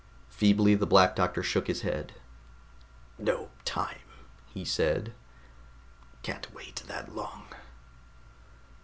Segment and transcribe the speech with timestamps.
[0.29, 2.15] Feebly the Black Doctor shook his head.
[3.19, 4.01] "No time,"
[4.47, 5.13] he said.
[6.23, 7.53] "Can't wait that long."